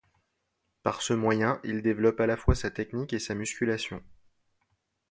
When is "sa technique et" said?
2.55-3.19